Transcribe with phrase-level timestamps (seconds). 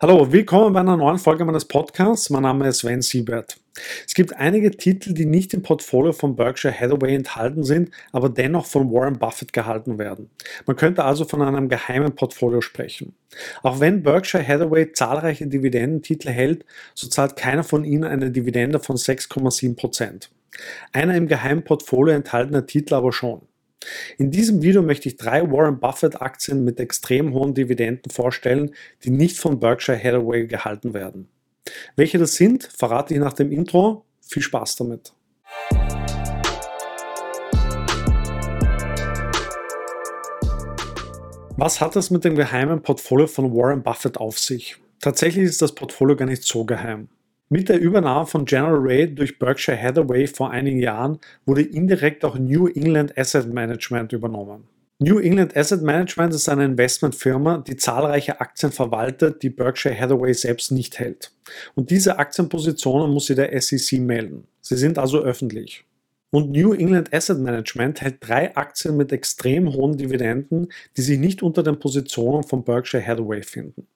[0.00, 2.30] Hallo, willkommen bei einer neuen Folge meines Podcasts.
[2.30, 3.56] Mein Name ist Sven Siebert.
[4.06, 8.66] Es gibt einige Titel, die nicht im Portfolio von Berkshire Hathaway enthalten sind, aber dennoch
[8.66, 10.30] von Warren Buffett gehalten werden.
[10.66, 13.16] Man könnte also von einem geheimen Portfolio sprechen.
[13.64, 18.94] Auch wenn Berkshire Hathaway zahlreiche Dividendentitel hält, so zahlt keiner von ihnen eine Dividende von
[18.94, 20.30] 6,7 Prozent.
[20.92, 23.47] Einer im geheimen Portfolio enthaltener Titel aber schon.
[24.18, 28.74] In diesem Video möchte ich drei Warren Buffett Aktien mit extrem hohen Dividenden vorstellen,
[29.04, 31.28] die nicht von Berkshire Hathaway gehalten werden.
[31.96, 34.04] Welche das sind, verrate ich nach dem Intro.
[34.20, 35.12] Viel Spaß damit.
[41.56, 44.76] Was hat es mit dem geheimen Portfolio von Warren Buffett auf sich?
[45.00, 47.08] Tatsächlich ist das Portfolio gar nicht so geheim.
[47.50, 52.38] Mit der Übernahme von General Ray durch Berkshire Hathaway vor einigen Jahren wurde indirekt auch
[52.38, 54.64] New England Asset Management übernommen.
[54.98, 60.72] New England Asset Management ist eine Investmentfirma, die zahlreiche Aktien verwaltet, die Berkshire Hathaway selbst
[60.72, 61.32] nicht hält.
[61.74, 64.46] Und diese Aktienpositionen muss sie der SEC melden.
[64.60, 65.86] Sie sind also öffentlich.
[66.30, 71.42] Und New England Asset Management hält drei Aktien mit extrem hohen Dividenden, die sich nicht
[71.42, 73.86] unter den Positionen von Berkshire Hathaway finden.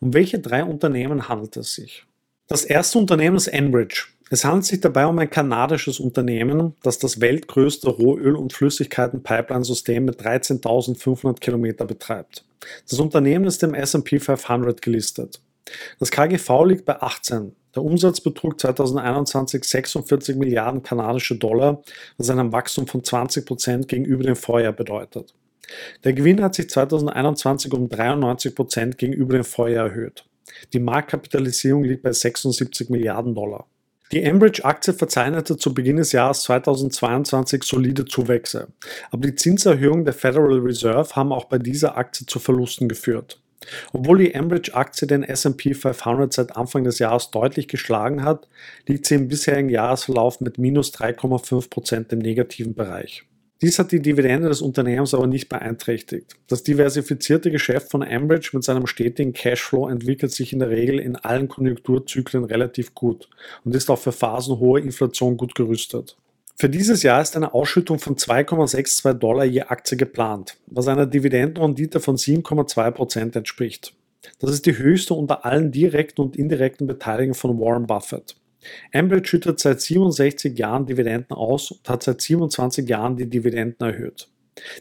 [0.00, 2.04] Um welche drei Unternehmen handelt es sich?
[2.48, 4.06] Das erste Unternehmen ist Enbridge.
[4.30, 10.20] Es handelt sich dabei um ein kanadisches Unternehmen, das das weltgrößte Rohöl- und Flüssigkeiten-Pipeline-System mit
[10.20, 12.44] 13.500 Kilometer betreibt.
[12.88, 15.40] Das Unternehmen ist im S&P 500 gelistet.
[15.98, 17.54] Das KGV liegt bei 18.
[17.74, 21.82] Der Umsatz betrug 2021 46 Milliarden kanadische Dollar,
[22.16, 25.34] was einem Wachstum von 20 Prozent gegenüber dem Vorjahr bedeutet.
[26.04, 30.24] Der Gewinn hat sich 2021 um 93 Prozent gegenüber dem Vorjahr erhöht.
[30.72, 33.66] Die Marktkapitalisierung liegt bei 76 Milliarden Dollar.
[34.12, 38.68] Die Enbridge-Aktie verzeichnete zu Beginn des Jahres 2022 solide Zuwächse,
[39.10, 43.40] aber die Zinserhöhungen der Federal Reserve haben auch bei dieser Aktie zu Verlusten geführt.
[43.92, 48.46] Obwohl die Enbridge-Aktie den S&P 500 seit Anfang des Jahres deutlich geschlagen hat,
[48.86, 53.24] liegt sie im bisherigen Jahresverlauf mit minus 3,5 Prozent im negativen Bereich.
[53.62, 56.34] Dies hat die Dividende des Unternehmens aber nicht beeinträchtigt.
[56.46, 61.16] Das diversifizierte Geschäft von Ambridge mit seinem stetigen Cashflow entwickelt sich in der Regel in
[61.16, 63.30] allen Konjunkturzyklen relativ gut
[63.64, 66.16] und ist auch für Phasen hoher Inflation gut gerüstet.
[66.58, 72.00] Für dieses Jahr ist eine Ausschüttung von 2,62 Dollar je Aktie geplant, was einer Dividendenrendite
[72.00, 73.94] von 7,2 Prozent entspricht.
[74.38, 78.36] Das ist die höchste unter allen direkten und indirekten Beteiligungen von Warren Buffett.
[78.92, 84.28] Ambridge schüttet seit 67 Jahren Dividenden aus und hat seit 27 Jahren die Dividenden erhöht.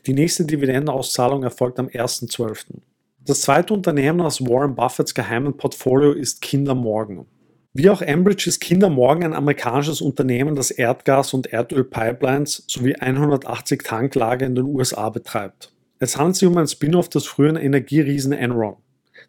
[0.06, 2.82] Die nächste Dividendenauszahlung erfolgt am 1.12.
[3.20, 7.26] Das zweite Unternehmen aus Warren Buffetts geheimen Portfolio ist Kinder Morgan.
[7.74, 13.84] Wie auch Ambridge ist Kinder Morgan ein amerikanisches Unternehmen, das Erdgas- und Erdölpipelines sowie 180
[13.84, 15.74] Tanklager in den USA betreibt.
[16.00, 18.78] Es handelt sich um ein Spin-off des früheren Energieriesen Enron.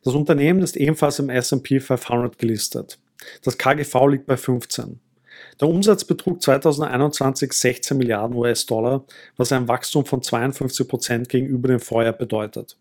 [0.04, 2.98] Das Unternehmen ist ebenfalls im S&P 500 gelistet.
[3.42, 5.00] Das KGV liegt bei 15.
[5.60, 9.04] Der Umsatz betrug 2021 16 Milliarden US-Dollar,
[9.36, 12.76] was ein Wachstum von 52 Prozent gegenüber dem Vorjahr bedeutet.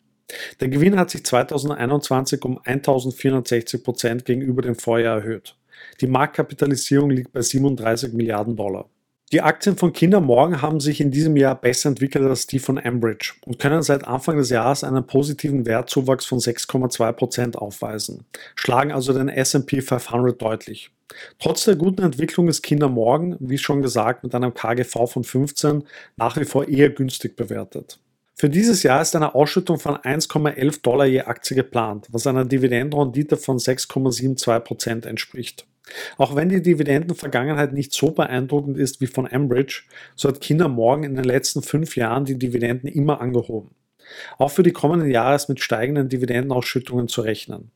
[0.59, 5.56] Der Gewinn hat sich 2021 um 1460 Prozent gegenüber dem Vorjahr erhöht.
[6.01, 8.90] Die Marktkapitalisierung liegt bei 37 Milliarden Dollar.
[9.31, 12.77] Die Aktien von Kinder Morgan haben sich in diesem Jahr besser entwickelt als die von
[12.77, 19.13] Ambridge und können seit Anfang des Jahres einen positiven Wertzuwachs von 6,2% aufweisen, schlagen also
[19.13, 20.91] den S&P 500 deutlich.
[21.39, 25.83] Trotz der guten Entwicklung ist Kinder Morgan, wie schon gesagt, mit einem KGV von 15
[26.17, 27.99] nach wie vor eher günstig bewertet.
[28.35, 33.37] Für dieses Jahr ist eine Ausschüttung von 1,11 Dollar je Aktie geplant, was einer Dividendenrendite
[33.37, 35.65] von 6,72% entspricht.
[36.18, 39.84] Auch wenn die Dividendenvergangenheit nicht so beeindruckend ist wie von Ambridge,
[40.16, 43.72] so hat Kinder Morgan in den letzten fünf Jahren die Dividenden immer angehoben.
[44.38, 47.72] Auch für die kommenden Jahre ist mit steigenden Dividendenausschüttungen zu rechnen.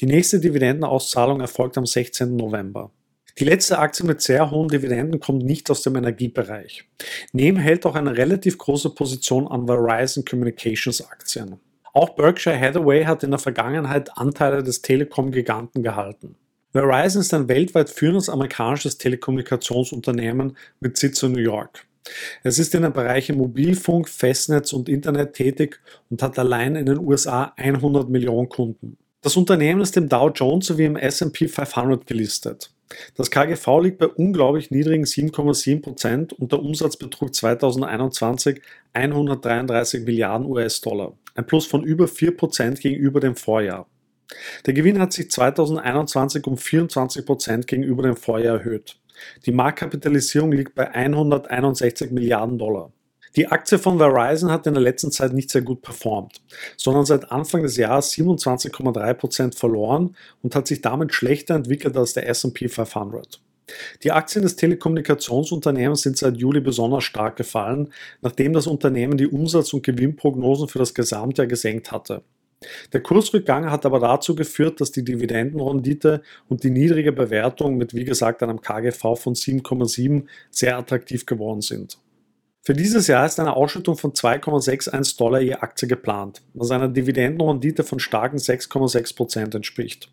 [0.00, 2.36] Die nächste Dividendenauszahlung erfolgt am 16.
[2.36, 2.90] November.
[3.38, 6.84] Die letzte Aktie mit sehr hohen Dividenden kommt nicht aus dem Energiebereich.
[7.32, 11.58] Neben hält auch eine relativ große Position an Verizon Communications Aktien.
[11.92, 16.36] Auch Berkshire Hathaway hat in der Vergangenheit Anteile des Telekom-Giganten gehalten.
[16.74, 21.86] Verizon ist ein weltweit führendes amerikanisches Telekommunikationsunternehmen mit Sitz in New York.
[22.42, 25.80] Es ist in den Bereichen Mobilfunk, Festnetz und Internet tätig
[26.10, 28.96] und hat allein in den USA 100 Millionen Kunden.
[29.22, 32.72] Das Unternehmen ist im Dow Jones sowie im S&P 500 gelistet.
[33.14, 38.60] Das KGV liegt bei unglaublich niedrigen 7,7 Prozent und der Umsatz betrug 2021
[38.94, 43.86] 133 Milliarden US-Dollar, ein Plus von über 4 Prozent gegenüber dem Vorjahr.
[44.66, 48.96] Der Gewinn hat sich 2021 um 24 Prozent gegenüber dem Vorjahr erhöht.
[49.46, 52.92] Die Marktkapitalisierung liegt bei 161 Milliarden Dollar.
[53.36, 56.40] Die Aktie von Verizon hat in der letzten Zeit nicht sehr gut performt,
[56.76, 62.28] sondern seit Anfang des Jahres 27,3% verloren und hat sich damit schlechter entwickelt als der
[62.30, 63.40] SP 500.
[64.02, 69.72] Die Aktien des Telekommunikationsunternehmens sind seit Juli besonders stark gefallen, nachdem das Unternehmen die Umsatz-
[69.72, 72.22] und Gewinnprognosen für das Gesamtjahr gesenkt hatte.
[72.92, 78.04] Der Kursrückgang hat aber dazu geführt, dass die Dividendenrendite und die niedrige Bewertung mit wie
[78.04, 81.98] gesagt einem KGV von 7,7 sehr attraktiv geworden sind.
[82.62, 87.84] Für dieses Jahr ist eine Ausschüttung von 2,61 Dollar je Aktie geplant, was einer Dividendenrendite
[87.84, 90.10] von starken 6,6 Prozent entspricht.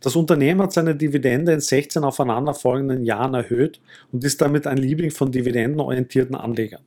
[0.00, 3.80] Das Unternehmen hat seine Dividende in 16 aufeinanderfolgenden Jahren erhöht
[4.10, 6.82] und ist damit ein Liebling von dividendenorientierten Anlegern.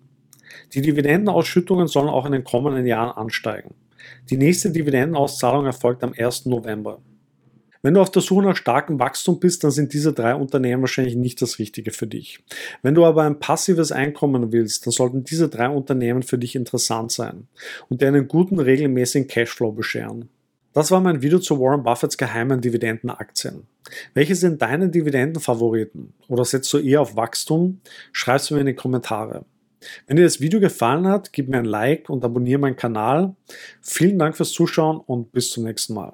[0.74, 3.76] Die Dividendenausschüttungen sollen auch in den kommenden Jahren ansteigen.
[4.30, 6.46] Die nächste Dividendenauszahlung erfolgt am 1.
[6.46, 7.02] November.
[7.86, 11.16] Wenn du auf der Suche nach starkem Wachstum bist, dann sind diese drei Unternehmen wahrscheinlich
[11.16, 12.44] nicht das Richtige für dich.
[12.82, 17.12] Wenn du aber ein passives Einkommen willst, dann sollten diese drei Unternehmen für dich interessant
[17.12, 17.48] sein
[17.88, 20.30] und dir einen guten regelmäßigen Cashflow bescheren.
[20.74, 23.68] Das war mein Video zu Warren Buffetts geheimen Dividendenaktien.
[24.16, 26.14] Welche sind deine Dividendenfavoriten?
[26.28, 27.82] Oder setzt du eher auf Wachstum?
[28.12, 29.46] Schreib es mir in die Kommentare.
[30.08, 33.36] Wenn dir das Video gefallen hat, gib mir ein Like und abonniere meinen Kanal.
[33.82, 36.14] Vielen Dank fürs Zuschauen und bis zum nächsten Mal.